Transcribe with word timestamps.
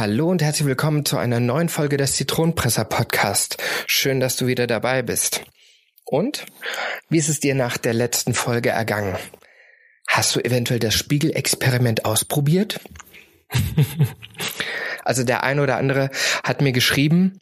Hallo 0.00 0.30
und 0.30 0.40
herzlich 0.40 0.66
willkommen 0.66 1.04
zu 1.04 1.18
einer 1.18 1.40
neuen 1.40 1.68
Folge 1.68 1.98
des 1.98 2.14
Zitronenpresser 2.14 2.86
Podcast. 2.86 3.58
Schön, 3.86 4.18
dass 4.18 4.34
du 4.36 4.46
wieder 4.46 4.66
dabei 4.66 5.02
bist. 5.02 5.42
Und 6.06 6.46
wie 7.10 7.18
ist 7.18 7.28
es 7.28 7.38
dir 7.38 7.54
nach 7.54 7.76
der 7.76 7.92
letzten 7.92 8.32
Folge 8.32 8.70
ergangen? 8.70 9.18
Hast 10.08 10.34
du 10.34 10.40
eventuell 10.40 10.80
das 10.80 10.94
Spiegelexperiment 10.94 12.06
ausprobiert? 12.06 12.80
also 15.04 15.22
der 15.22 15.44
eine 15.44 15.62
oder 15.62 15.76
andere 15.76 16.08
hat 16.44 16.62
mir 16.62 16.72
geschrieben 16.72 17.38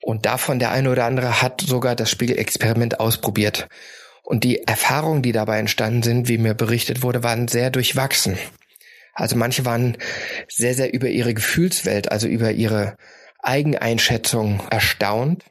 und 0.00 0.24
davon 0.24 0.58
der 0.58 0.70
eine 0.70 0.90
oder 0.90 1.04
andere 1.04 1.42
hat 1.42 1.60
sogar 1.60 1.96
das 1.96 2.10
Spiegelexperiment 2.10 2.98
ausprobiert. 2.98 3.68
Und 4.22 4.42
die 4.42 4.66
Erfahrungen, 4.66 5.20
die 5.20 5.32
dabei 5.32 5.58
entstanden 5.58 6.02
sind, 6.02 6.28
wie 6.28 6.38
mir 6.38 6.54
berichtet 6.54 7.02
wurde, 7.02 7.22
waren 7.22 7.46
sehr 7.46 7.68
durchwachsen. 7.68 8.38
Also 9.20 9.36
manche 9.36 9.66
waren 9.66 9.98
sehr, 10.48 10.74
sehr 10.74 10.94
über 10.94 11.08
ihre 11.08 11.34
Gefühlswelt, 11.34 12.10
also 12.10 12.26
über 12.26 12.52
ihre 12.52 12.96
Eigeneinschätzung 13.42 14.62
erstaunt, 14.70 15.44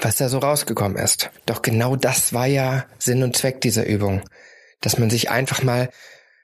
was 0.00 0.16
da 0.16 0.28
so 0.28 0.38
rausgekommen 0.38 0.96
ist. 0.96 1.30
Doch 1.44 1.62
genau 1.62 1.96
das 1.96 2.32
war 2.32 2.46
ja 2.46 2.86
Sinn 2.98 3.24
und 3.24 3.36
Zweck 3.36 3.60
dieser 3.60 3.84
Übung, 3.84 4.22
dass 4.80 4.96
man 4.98 5.10
sich 5.10 5.28
einfach 5.28 5.64
mal 5.64 5.90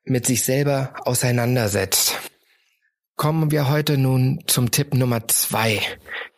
mit 0.04 0.26
sich 0.26 0.42
selber 0.42 0.94
auseinandersetzt. 1.04 2.16
Kommen 3.14 3.52
wir 3.52 3.68
heute 3.68 3.96
nun 3.96 4.42
zum 4.48 4.72
Tipp 4.72 4.92
Nummer 4.92 5.26
zwei, 5.28 5.80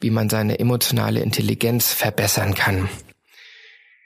wie 0.00 0.10
man 0.10 0.28
seine 0.28 0.58
emotionale 0.58 1.20
Intelligenz 1.20 1.92
verbessern 1.92 2.54
kann. 2.54 2.90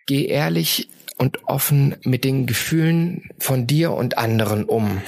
Geh 0.06 0.26
ehrlich 0.26 0.88
und 1.18 1.48
offen 1.48 1.96
mit 2.04 2.22
den 2.22 2.46
Gefühlen 2.46 3.28
von 3.38 3.66
dir 3.66 3.90
und 3.90 4.18
anderen 4.18 4.64
um. 4.64 5.02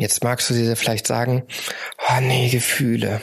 Jetzt 0.00 0.24
magst 0.24 0.48
du 0.48 0.54
dir 0.54 0.76
vielleicht 0.76 1.06
sagen, 1.06 1.42
oh 2.08 2.20
nee, 2.22 2.48
Gefühle. 2.48 3.20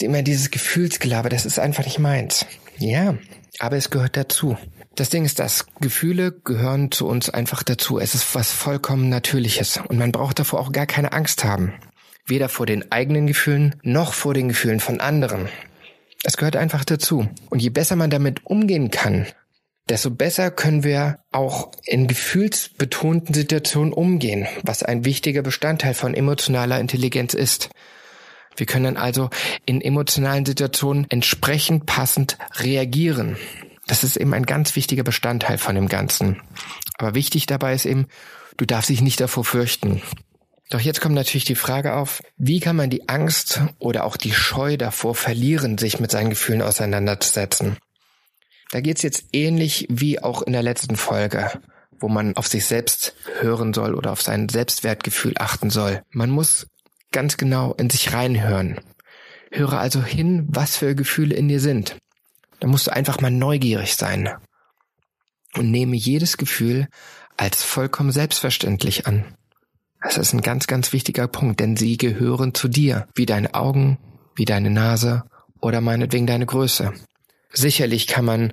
Immer 0.00 0.22
dieses 0.22 0.50
Gefühlsgelaber, 0.50 1.28
das 1.28 1.44
ist 1.44 1.58
einfach 1.58 1.84
nicht 1.84 1.98
meins. 1.98 2.46
Ja, 2.78 3.18
aber 3.58 3.76
es 3.76 3.90
gehört 3.90 4.16
dazu. 4.16 4.56
Das 4.94 5.10
Ding 5.10 5.26
ist 5.26 5.38
das, 5.38 5.66
Gefühle 5.82 6.32
gehören 6.32 6.90
zu 6.90 7.06
uns 7.06 7.28
einfach 7.28 7.62
dazu. 7.62 7.98
Es 7.98 8.14
ist 8.14 8.34
was 8.34 8.50
vollkommen 8.50 9.10
Natürliches 9.10 9.80
und 9.86 9.98
man 9.98 10.10
braucht 10.10 10.38
davor 10.38 10.60
auch 10.60 10.72
gar 10.72 10.86
keine 10.86 11.12
Angst 11.12 11.44
haben. 11.44 11.74
Weder 12.24 12.48
vor 12.48 12.64
den 12.64 12.90
eigenen 12.90 13.26
Gefühlen 13.26 13.76
noch 13.82 14.14
vor 14.14 14.32
den 14.32 14.48
Gefühlen 14.48 14.80
von 14.80 15.00
anderen. 15.00 15.50
Es 16.24 16.38
gehört 16.38 16.56
einfach 16.56 16.86
dazu. 16.86 17.28
Und 17.50 17.60
je 17.60 17.68
besser 17.68 17.96
man 17.96 18.08
damit 18.08 18.46
umgehen 18.46 18.90
kann, 18.90 19.26
desto 19.88 20.10
besser 20.10 20.50
können 20.50 20.84
wir 20.84 21.20
auch 21.32 21.72
in 21.84 22.06
gefühlsbetonten 22.06 23.34
Situationen 23.34 23.92
umgehen, 23.92 24.46
was 24.62 24.82
ein 24.82 25.04
wichtiger 25.04 25.42
Bestandteil 25.42 25.94
von 25.94 26.14
emotionaler 26.14 26.80
Intelligenz 26.80 27.34
ist. 27.34 27.70
Wir 28.56 28.66
können 28.66 28.96
also 28.96 29.30
in 29.66 29.80
emotionalen 29.80 30.44
Situationen 30.44 31.06
entsprechend 31.10 31.86
passend 31.86 32.38
reagieren. 32.56 33.36
Das 33.86 34.04
ist 34.04 34.16
eben 34.16 34.34
ein 34.34 34.46
ganz 34.46 34.76
wichtiger 34.76 35.04
Bestandteil 35.04 35.58
von 35.58 35.74
dem 35.74 35.88
Ganzen. 35.88 36.42
Aber 36.98 37.14
wichtig 37.14 37.46
dabei 37.46 37.74
ist 37.74 37.86
eben, 37.86 38.06
du 38.56 38.66
darfst 38.66 38.90
dich 38.90 39.00
nicht 39.00 39.20
davor 39.20 39.44
fürchten. 39.44 40.02
Doch 40.70 40.80
jetzt 40.80 41.00
kommt 41.00 41.14
natürlich 41.14 41.44
die 41.44 41.54
Frage 41.54 41.94
auf, 41.94 42.20
wie 42.36 42.60
kann 42.60 42.76
man 42.76 42.90
die 42.90 43.08
Angst 43.08 43.62
oder 43.78 44.04
auch 44.04 44.18
die 44.18 44.32
Scheu 44.32 44.76
davor 44.76 45.14
verlieren, 45.14 45.78
sich 45.78 45.98
mit 46.00 46.10
seinen 46.10 46.28
Gefühlen 46.28 46.60
auseinanderzusetzen? 46.60 47.78
Da 48.70 48.80
geht's 48.80 49.02
jetzt 49.02 49.26
ähnlich 49.32 49.86
wie 49.88 50.22
auch 50.22 50.42
in 50.42 50.52
der 50.52 50.62
letzten 50.62 50.96
Folge, 50.96 51.50
wo 51.98 52.08
man 52.08 52.36
auf 52.36 52.46
sich 52.46 52.66
selbst 52.66 53.14
hören 53.40 53.72
soll 53.72 53.94
oder 53.94 54.12
auf 54.12 54.22
sein 54.22 54.48
Selbstwertgefühl 54.48 55.34
achten 55.38 55.70
soll. 55.70 56.02
Man 56.10 56.30
muss 56.30 56.66
ganz 57.10 57.36
genau 57.36 57.72
in 57.74 57.90
sich 57.90 58.12
reinhören. 58.12 58.80
Höre 59.50 59.78
also 59.78 60.02
hin, 60.02 60.46
was 60.48 60.76
für 60.76 60.94
Gefühle 60.94 61.34
in 61.34 61.48
dir 61.48 61.60
sind. 61.60 61.96
Da 62.60 62.68
musst 62.68 62.86
du 62.86 62.92
einfach 62.92 63.20
mal 63.20 63.30
neugierig 63.30 63.96
sein. 63.96 64.30
Und 65.54 65.70
nehme 65.70 65.96
jedes 65.96 66.36
Gefühl 66.36 66.88
als 67.36 67.62
vollkommen 67.62 68.12
selbstverständlich 68.12 69.06
an. 69.06 69.24
Das 70.02 70.18
ist 70.18 70.32
ein 70.32 70.42
ganz, 70.42 70.66
ganz 70.66 70.92
wichtiger 70.92 71.26
Punkt, 71.26 71.60
denn 71.60 71.76
sie 71.76 71.96
gehören 71.96 72.54
zu 72.54 72.68
dir, 72.68 73.08
wie 73.14 73.26
deine 73.26 73.54
Augen, 73.54 73.98
wie 74.36 74.44
deine 74.44 74.70
Nase 74.70 75.24
oder 75.60 75.80
meinetwegen 75.80 76.26
deine 76.26 76.46
Größe. 76.46 76.92
Sicherlich 77.52 78.06
kann 78.06 78.24
man, 78.24 78.52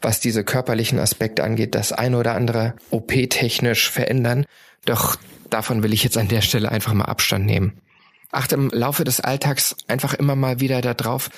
was 0.00 0.20
diese 0.20 0.44
körperlichen 0.44 0.98
Aspekte 0.98 1.44
angeht, 1.44 1.74
das 1.74 1.92
eine 1.92 2.18
oder 2.18 2.34
andere 2.34 2.74
OP-technisch 2.90 3.90
verändern, 3.90 4.44
doch 4.84 5.16
davon 5.50 5.82
will 5.82 5.92
ich 5.92 6.04
jetzt 6.04 6.18
an 6.18 6.28
der 6.28 6.42
Stelle 6.42 6.70
einfach 6.70 6.92
mal 6.92 7.06
Abstand 7.06 7.46
nehmen. 7.46 7.80
Achte 8.30 8.56
im 8.56 8.70
Laufe 8.70 9.04
des 9.04 9.20
Alltags 9.20 9.76
einfach 9.86 10.14
immer 10.14 10.34
mal 10.34 10.60
wieder 10.60 10.80
darauf, 10.80 11.30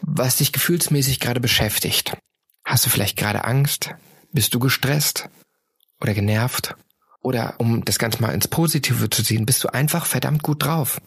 was 0.00 0.36
dich 0.36 0.52
gefühlsmäßig 0.52 1.20
gerade 1.20 1.40
beschäftigt. 1.40 2.16
Hast 2.64 2.84
du 2.84 2.90
vielleicht 2.90 3.16
gerade 3.16 3.44
Angst? 3.44 3.94
Bist 4.32 4.52
du 4.54 4.58
gestresst? 4.58 5.28
Oder 6.00 6.14
genervt? 6.14 6.74
Oder 7.20 7.54
um 7.58 7.84
das 7.84 7.98
Ganze 7.98 8.20
mal 8.20 8.34
ins 8.34 8.48
Positive 8.48 9.08
zu 9.08 9.22
ziehen, 9.22 9.46
bist 9.46 9.62
du 9.62 9.68
einfach 9.72 10.06
verdammt 10.06 10.42
gut 10.42 10.64
drauf? 10.64 11.00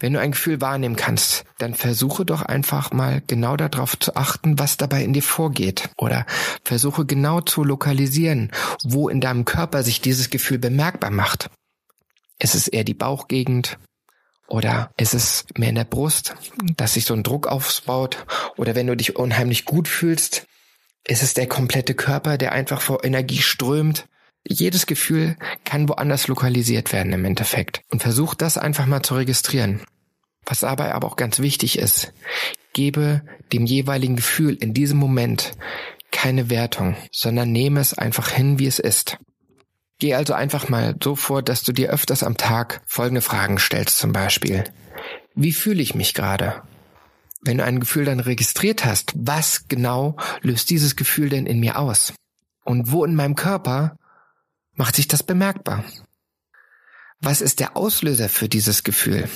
Wenn 0.00 0.12
du 0.12 0.20
ein 0.20 0.30
Gefühl 0.30 0.60
wahrnehmen 0.60 0.94
kannst, 0.94 1.44
dann 1.58 1.74
versuche 1.74 2.24
doch 2.24 2.42
einfach 2.42 2.92
mal 2.92 3.20
genau 3.26 3.56
darauf 3.56 3.98
zu 3.98 4.14
achten, 4.14 4.58
was 4.58 4.76
dabei 4.76 5.02
in 5.02 5.12
dir 5.12 5.22
vorgeht. 5.22 5.90
Oder 5.96 6.24
versuche 6.62 7.04
genau 7.04 7.40
zu 7.40 7.64
lokalisieren, 7.64 8.52
wo 8.84 9.08
in 9.08 9.20
deinem 9.20 9.44
Körper 9.44 9.82
sich 9.82 10.00
dieses 10.00 10.30
Gefühl 10.30 10.58
bemerkbar 10.58 11.10
macht. 11.10 11.50
Ist 12.38 12.54
es 12.54 12.68
eher 12.68 12.84
die 12.84 12.94
Bauchgegend? 12.94 13.78
Oder 14.46 14.92
ist 14.96 15.14
es 15.14 15.44
mehr 15.56 15.70
in 15.70 15.74
der 15.74 15.84
Brust, 15.84 16.34
dass 16.76 16.94
sich 16.94 17.04
so 17.04 17.14
ein 17.14 17.24
Druck 17.24 17.48
aufbaut? 17.48 18.24
Oder 18.56 18.76
wenn 18.76 18.86
du 18.86 18.96
dich 18.96 19.16
unheimlich 19.16 19.64
gut 19.64 19.88
fühlst, 19.88 20.46
ist 21.04 21.22
es 21.24 21.34
der 21.34 21.48
komplette 21.48 21.94
Körper, 21.94 22.38
der 22.38 22.52
einfach 22.52 22.80
vor 22.80 23.04
Energie 23.04 23.42
strömt? 23.42 24.06
Jedes 24.50 24.86
Gefühl 24.86 25.36
kann 25.64 25.88
woanders 25.90 26.26
lokalisiert 26.26 26.92
werden 26.92 27.12
im 27.12 27.24
Endeffekt. 27.26 27.82
Und 27.90 28.02
versuch 28.02 28.34
das 28.34 28.56
einfach 28.56 28.86
mal 28.86 29.02
zu 29.02 29.14
registrieren. 29.14 29.82
Was 30.46 30.60
dabei 30.60 30.94
aber 30.94 31.06
auch 31.06 31.16
ganz 31.16 31.38
wichtig 31.38 31.78
ist, 31.78 32.14
gebe 32.72 33.22
dem 33.52 33.66
jeweiligen 33.66 34.16
Gefühl 34.16 34.54
in 34.54 34.72
diesem 34.72 34.98
Moment 34.98 35.52
keine 36.10 36.48
Wertung, 36.48 36.96
sondern 37.12 37.52
nehme 37.52 37.80
es 37.80 37.92
einfach 37.92 38.30
hin, 38.30 38.58
wie 38.58 38.66
es 38.66 38.78
ist. 38.78 39.18
Geh 39.98 40.14
also 40.14 40.32
einfach 40.32 40.70
mal 40.70 40.96
so 41.02 41.14
vor, 41.14 41.42
dass 41.42 41.62
du 41.62 41.72
dir 41.72 41.90
öfters 41.90 42.22
am 42.22 42.38
Tag 42.38 42.80
folgende 42.86 43.20
Fragen 43.20 43.58
stellst 43.58 43.98
zum 43.98 44.12
Beispiel. 44.12 44.64
Wie 45.34 45.52
fühle 45.52 45.82
ich 45.82 45.94
mich 45.94 46.14
gerade? 46.14 46.62
Wenn 47.42 47.58
du 47.58 47.64
ein 47.64 47.80
Gefühl 47.80 48.06
dann 48.06 48.20
registriert 48.20 48.86
hast, 48.86 49.12
was 49.14 49.68
genau 49.68 50.16
löst 50.40 50.70
dieses 50.70 50.96
Gefühl 50.96 51.28
denn 51.28 51.44
in 51.44 51.60
mir 51.60 51.78
aus? 51.78 52.14
Und 52.64 52.90
wo 52.90 53.04
in 53.04 53.14
meinem 53.14 53.34
Körper 53.34 53.98
macht 54.78 54.96
sich 54.96 55.08
das 55.08 55.22
bemerkbar. 55.22 55.84
Was 57.20 57.40
ist 57.40 57.60
der 57.60 57.76
Auslöser 57.76 58.28
für 58.28 58.48
dieses 58.48 58.84
Gefühl? 58.84 59.28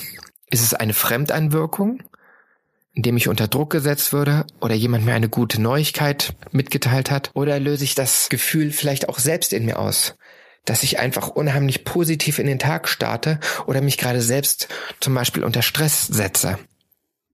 Ist 0.49 0.63
es 0.63 0.73
eine 0.73 0.93
Fremdeinwirkung, 0.93 2.01
indem 2.93 3.17
ich 3.17 3.27
unter 3.27 3.47
Druck 3.47 3.71
gesetzt 3.71 4.13
würde 4.13 4.45
oder 4.61 4.73
jemand 4.73 5.05
mir 5.05 5.13
eine 5.13 5.29
gute 5.29 5.61
Neuigkeit 5.61 6.35
mitgeteilt 6.51 7.11
hat? 7.11 7.31
Oder 7.33 7.59
löse 7.59 7.83
ich 7.83 7.93
das 7.93 8.29
Gefühl 8.29 8.71
vielleicht 8.71 9.09
auch 9.09 9.19
selbst 9.19 9.51
in 9.51 9.65
mir 9.65 9.79
aus, 9.79 10.15
dass 10.63 10.83
ich 10.83 10.99
einfach 10.99 11.27
unheimlich 11.27 11.83
positiv 11.83 12.39
in 12.39 12.47
den 12.47 12.59
Tag 12.59 12.87
starte 12.87 13.39
oder 13.67 13.81
mich 13.81 13.97
gerade 13.97 14.21
selbst 14.21 14.69
zum 15.01 15.13
Beispiel 15.13 15.43
unter 15.43 15.61
Stress 15.61 16.07
setze? 16.07 16.57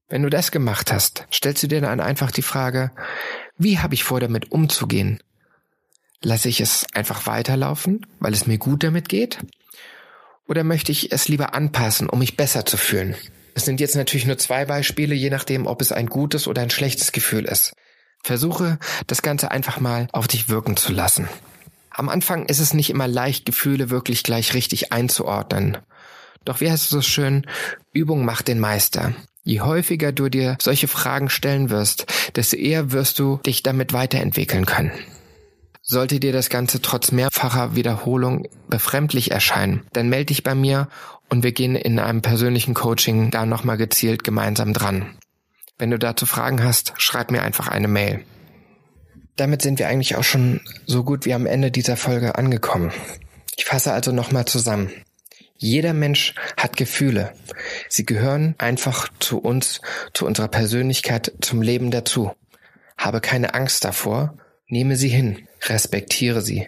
Wenn 0.07 0.23
du 0.23 0.31
das 0.31 0.49
gemacht 0.49 0.91
hast, 0.91 1.27
stellst 1.31 1.61
du 1.61 1.67
dir 1.67 1.81
dann 1.81 1.99
einfach 1.99 2.31
die 2.31 2.41
Frage, 2.41 2.91
wie 3.59 3.77
habe 3.77 3.93
ich 3.93 4.03
vor, 4.03 4.19
damit 4.19 4.51
umzugehen? 4.51 5.21
Lasse 6.21 6.49
ich 6.49 6.59
es 6.59 6.85
einfach 6.93 7.27
weiterlaufen, 7.27 8.05
weil 8.19 8.33
es 8.33 8.45
mir 8.45 8.57
gut 8.57 8.83
damit 8.83 9.07
geht? 9.07 9.39
Oder 10.47 10.63
möchte 10.63 10.91
ich 10.91 11.11
es 11.11 11.27
lieber 11.27 11.53
anpassen, 11.53 12.09
um 12.09 12.19
mich 12.19 12.35
besser 12.35 12.65
zu 12.65 12.75
fühlen? 12.75 13.15
Es 13.53 13.65
sind 13.65 13.79
jetzt 13.79 13.95
natürlich 13.95 14.25
nur 14.25 14.37
zwei 14.37 14.65
Beispiele, 14.65 15.15
je 15.15 15.29
nachdem, 15.29 15.67
ob 15.67 15.81
es 15.81 15.91
ein 15.91 16.07
gutes 16.07 16.47
oder 16.47 16.61
ein 16.61 16.69
schlechtes 16.69 17.11
Gefühl 17.11 17.45
ist. 17.45 17.73
Versuche, 18.23 18.79
das 19.07 19.21
Ganze 19.21 19.51
einfach 19.51 19.79
mal 19.79 20.07
auf 20.11 20.27
dich 20.27 20.49
wirken 20.49 20.75
zu 20.75 20.91
lassen. 20.91 21.29
Am 21.89 22.09
Anfang 22.09 22.45
ist 22.45 22.59
es 22.59 22.73
nicht 22.73 22.89
immer 22.89 23.07
leicht, 23.07 23.45
Gefühle 23.45 23.89
wirklich 23.89 24.23
gleich 24.23 24.53
richtig 24.53 24.91
einzuordnen. 24.91 25.77
Doch 26.45 26.61
wie 26.61 26.69
heißt 26.69 26.85
es 26.85 26.89
so 26.89 27.01
schön, 27.01 27.45
Übung 27.93 28.25
macht 28.25 28.47
den 28.47 28.59
Meister. 28.59 29.13
Je 29.43 29.61
häufiger 29.61 30.11
du 30.11 30.29
dir 30.29 30.57
solche 30.61 30.87
Fragen 30.87 31.29
stellen 31.29 31.69
wirst, 31.69 32.05
desto 32.35 32.57
eher 32.57 32.91
wirst 32.91 33.19
du 33.19 33.37
dich 33.45 33.63
damit 33.63 33.93
weiterentwickeln 33.93 34.65
können. 34.65 34.91
Sollte 35.91 36.19
dir 36.19 36.31
das 36.31 36.49
Ganze 36.49 36.83
trotz 36.83 37.11
mehrfacher 37.11 37.75
Wiederholung 37.75 38.47
befremdlich 38.67 39.31
erscheinen, 39.31 39.87
dann 39.91 40.07
melde 40.07 40.27
dich 40.27 40.43
bei 40.43 40.53
mir 40.53 40.87
und 41.29 41.41
wir 41.41 41.51
gehen 41.51 41.75
in 41.75 41.97
einem 41.97 42.21
persönlichen 42.21 42.75
Coaching 42.75 43.31
da 43.31 43.47
nochmal 43.47 43.77
gezielt 43.77 44.23
gemeinsam 44.23 44.71
dran. 44.71 45.17
Wenn 45.79 45.89
du 45.89 45.97
dazu 45.97 46.27
Fragen 46.27 46.63
hast, 46.63 46.93
schreib 46.97 47.31
mir 47.31 47.41
einfach 47.41 47.69
eine 47.69 47.87
Mail. 47.87 48.23
Damit 49.35 49.63
sind 49.63 49.79
wir 49.79 49.87
eigentlich 49.87 50.15
auch 50.15 50.23
schon 50.23 50.61
so 50.85 51.03
gut 51.03 51.25
wie 51.25 51.33
am 51.33 51.47
Ende 51.47 51.71
dieser 51.71 51.97
Folge 51.97 52.35
angekommen. 52.35 52.91
Ich 53.57 53.65
fasse 53.65 53.91
also 53.91 54.11
nochmal 54.11 54.45
zusammen. 54.45 54.91
Jeder 55.57 55.93
Mensch 55.93 56.35
hat 56.55 56.77
Gefühle. 56.77 57.33
Sie 57.87 58.05
gehören 58.05 58.53
einfach 58.59 59.09
zu 59.19 59.39
uns, 59.39 59.81
zu 60.13 60.27
unserer 60.27 60.49
Persönlichkeit, 60.49 61.33
zum 61.41 61.63
Leben 61.63 61.89
dazu. 61.89 62.31
Habe 62.95 63.21
keine 63.21 63.55
Angst 63.55 63.85
davor, 63.85 64.37
nehme 64.69 64.95
sie 64.95 65.09
hin, 65.09 65.47
respektiere 65.67 66.41
sie. 66.41 66.67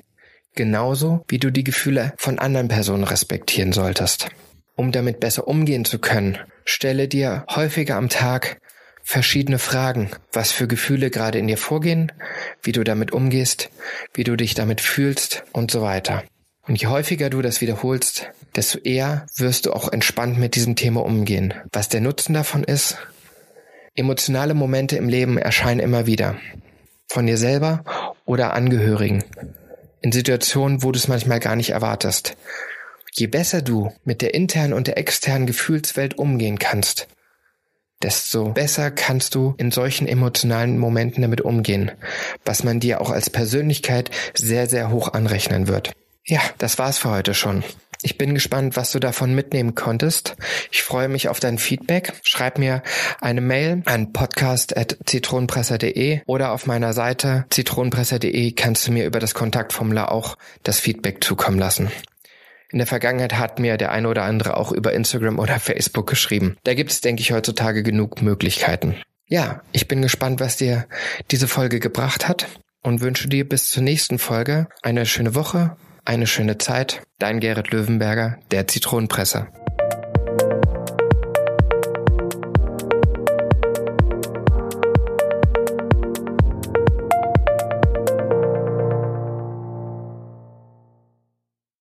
Genauso 0.56 1.24
wie 1.28 1.40
du 1.40 1.50
die 1.50 1.64
Gefühle 1.64 2.14
von 2.18 2.38
anderen 2.38 2.68
Personen 2.68 3.06
respektieren 3.06 3.72
solltest. 3.72 4.30
Um 4.76 4.92
damit 4.92 5.20
besser 5.20 5.48
umgehen 5.48 5.86
zu 5.86 6.00
können, 6.00 6.38
stelle 6.66 7.08
dir 7.08 7.46
häufiger 7.50 7.96
am 7.96 8.10
Tag 8.10 8.60
verschiedene 9.04 9.60
Fragen, 9.60 10.10
was 10.32 10.52
für 10.52 10.68
Gefühle 10.68 11.10
gerade 11.10 11.40
in 11.40 11.48
dir 11.48 11.58
vorgehen, 11.58 12.12
wie 12.62 12.72
du 12.72 12.84
damit 12.84 13.12
umgehst, 13.12 13.70
wie 14.14 14.24
du 14.24 14.36
dich 14.36 14.54
damit 14.54 14.82
fühlst 14.82 15.44
und 15.54 15.72
so 15.72 15.82
weiter. 15.82 16.24
Und 16.68 16.80
je 16.80 16.88
häufiger 16.88 17.30
du 17.30 17.42
das 17.42 17.62
wiederholst, 17.62 18.30
desto 18.56 18.78
eher 18.80 19.26
wirst 19.36 19.66
du 19.66 19.74
auch 19.74 19.92
entspannt 19.92 20.38
mit 20.38 20.56
diesem 20.56 20.76
Thema 20.76 21.04
umgehen. 21.04 21.54
Was 21.72 21.90
der 21.90 22.02
Nutzen 22.02 22.34
davon 22.34 22.64
ist? 22.64 22.98
Emotionale 23.96 24.54
Momente 24.54 24.96
im 24.98 25.10
Leben 25.10 25.38
erscheinen 25.38 25.80
immer 25.80 26.06
wieder. 26.06 26.38
Von 27.14 27.28
dir 27.28 27.38
selber 27.38 27.84
oder 28.24 28.54
Angehörigen. 28.54 29.26
In 30.00 30.14
Situationen, 30.14 30.82
wo 30.82 30.94
du 30.94 30.98
es 30.98 31.10
manchmal 31.10 31.42
gar 31.42 31.58
nicht 31.58 31.72
erwartest. 31.72 32.38
Je 33.12 33.28
besser 33.28 33.62
du 33.62 33.92
mit 34.06 34.22
der 34.22 34.34
internen 34.34 34.72
und 34.72 34.88
der 34.88 34.98
externen 34.98 35.46
Gefühlswelt 35.46 36.18
umgehen 36.18 36.58
kannst, 36.58 37.10
desto 38.02 38.54
besser 38.54 38.92
kannst 38.92 39.36
du 39.36 39.56
in 39.58 39.72
solchen 39.72 40.08
emotionalen 40.08 40.78
Momenten 40.78 41.22
damit 41.22 41.42
umgehen, 41.42 41.92
was 42.46 42.64
man 42.64 42.80
dir 42.80 43.02
auch 43.02 43.10
als 43.10 43.30
Persönlichkeit 43.30 44.10
sehr, 44.34 44.68
sehr 44.68 44.90
hoch 44.90 45.12
anrechnen 45.12 45.68
wird. 45.68 45.92
Ja, 46.26 46.40
das 46.60 46.80
war's 46.80 46.98
für 46.98 47.12
heute 47.12 47.34
schon. 47.34 47.66
Ich 48.04 48.18
bin 48.18 48.34
gespannt, 48.34 48.78
was 48.78 48.92
du 48.92 48.98
davon 49.00 49.36
mitnehmen 49.36 49.76
konntest. 49.76 50.36
Ich 50.72 50.82
freue 50.82 51.08
mich 51.08 51.30
auf 51.30 51.40
dein 51.40 51.60
Feedback. 51.60 52.14
Schreib 52.24 52.58
mir 52.58 52.82
eine 53.20 53.42
Mail 53.42 53.84
an 53.86 54.12
podcast.zitronenpresser.de 54.12 56.22
oder 56.26 56.52
auf 56.52 56.66
meiner 56.66 56.94
Seite 56.94 57.46
zitronenpresser.de 57.52 58.54
kannst 58.54 58.88
du 58.88 58.92
mir 58.92 59.06
über 59.06 59.20
das 59.20 59.36
Kontaktformular 59.36 60.12
auch 60.12 60.36
das 60.64 60.80
Feedback 60.80 61.24
zukommen 61.24 61.60
lassen. 61.60 61.92
In 62.72 62.80
der 62.80 62.88
Vergangenheit 62.88 63.38
hat 63.38 63.60
mir 63.60 63.78
der 63.78 63.92
eine 63.92 64.08
oder 64.08 64.24
andere 64.24 64.58
auch 64.58 64.72
über 64.72 64.94
Instagram 64.94 65.38
oder 65.38 65.60
Facebook 65.60 66.08
geschrieben. 66.08 66.58
Da 66.64 66.74
gibt 66.74 66.90
es, 66.92 67.02
denke 67.02 67.22
ich, 67.22 67.34
heutzutage 67.34 67.84
genug 67.84 68.24
Möglichkeiten. 68.24 68.96
Ja, 69.28 69.62
ich 69.74 69.88
bin 69.88 70.02
gespannt, 70.02 70.40
was 70.40 70.58
dir 70.58 70.88
diese 71.30 71.48
Folge 71.48 71.80
gebracht 71.80 72.28
hat 72.28 72.48
und 72.82 73.02
wünsche 73.02 73.30
dir 73.30 73.48
bis 73.48 73.70
zur 73.70 73.84
nächsten 73.84 74.18
Folge 74.18 74.70
eine 74.82 75.06
schöne 75.06 75.36
Woche 75.36 75.78
eine 76.06 76.28
schöne 76.28 76.58
Zeit. 76.58 77.02
Dein 77.20 77.40
Gerrit 77.40 77.72
Löwenberger, 77.72 78.40
der 78.52 78.68
Zitronenpresser. 78.68 79.48